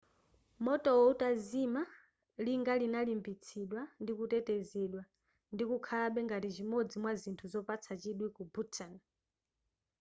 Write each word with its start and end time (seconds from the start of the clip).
motowo 0.65 1.03
utazima 1.13 1.81
linga 2.45 2.73
linalimbitsidwa 2.81 3.81
ndikutetezedwa 4.03 5.01
ndikukhalabe 5.53 6.19
ngati 6.27 6.49
chimodzi 6.55 6.95
mwa 7.01 7.13
zithu 7.21 7.45
zopatsa 7.53 7.93
chidwi 8.01 8.27
ku 8.35 8.41
bhutan 8.53 8.93